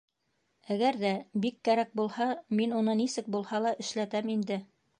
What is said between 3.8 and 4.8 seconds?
эшләтәм инде.